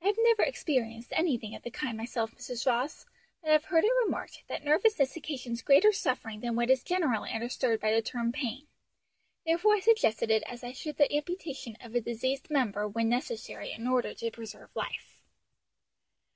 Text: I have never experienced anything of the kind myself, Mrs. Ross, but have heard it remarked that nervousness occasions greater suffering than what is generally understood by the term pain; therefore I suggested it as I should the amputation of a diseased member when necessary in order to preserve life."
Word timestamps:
I 0.00 0.06
have 0.06 0.14
never 0.22 0.44
experienced 0.44 1.12
anything 1.12 1.52
of 1.56 1.64
the 1.64 1.72
kind 1.72 1.96
myself, 1.98 2.32
Mrs. 2.36 2.68
Ross, 2.68 3.04
but 3.42 3.50
have 3.50 3.64
heard 3.64 3.82
it 3.82 3.90
remarked 4.04 4.44
that 4.46 4.62
nervousness 4.62 5.16
occasions 5.16 5.60
greater 5.60 5.90
suffering 5.90 6.38
than 6.38 6.54
what 6.54 6.70
is 6.70 6.84
generally 6.84 7.32
understood 7.32 7.80
by 7.80 7.90
the 7.92 8.00
term 8.00 8.30
pain; 8.30 8.68
therefore 9.44 9.74
I 9.74 9.80
suggested 9.80 10.30
it 10.30 10.44
as 10.44 10.62
I 10.62 10.70
should 10.70 10.98
the 10.98 11.12
amputation 11.12 11.76
of 11.80 11.96
a 11.96 12.00
diseased 12.00 12.48
member 12.48 12.86
when 12.86 13.08
necessary 13.08 13.72
in 13.72 13.88
order 13.88 14.14
to 14.14 14.30
preserve 14.30 14.70
life." 14.76 15.20